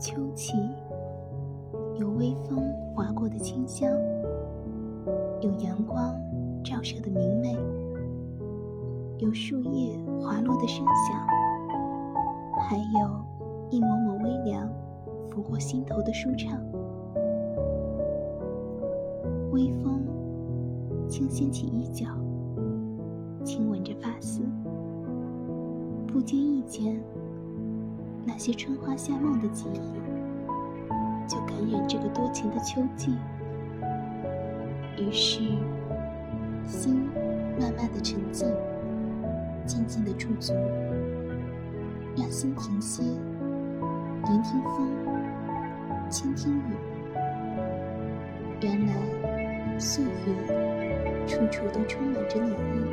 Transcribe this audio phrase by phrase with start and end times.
[0.00, 0.56] 秋起，
[1.98, 2.58] 有微风
[2.94, 3.88] 划过的清香，
[5.40, 6.14] 有阳光
[6.64, 7.56] 照射的明媚，
[9.18, 11.16] 有树叶滑落的声响，
[12.68, 13.08] 还有
[13.70, 14.68] 一抹抹微凉
[15.30, 16.58] 拂过心头的舒畅。
[19.52, 20.04] 微风
[21.08, 22.06] 轻掀起衣角，
[23.44, 24.42] 亲吻着发丝，
[26.06, 27.00] 不经意间。
[28.24, 29.80] 那些春花夏梦的记忆，
[31.28, 33.16] 就感染这个多情的秋季。
[34.96, 35.40] 于是，
[36.66, 37.08] 心
[37.58, 38.48] 慢慢的沉静，
[39.66, 40.54] 静静的驻足，
[42.16, 44.88] 让心停歇，聆听风，
[46.08, 46.62] 倾听雨。
[48.60, 48.94] 原来，
[49.78, 52.91] 岁月处处都充满着暖意。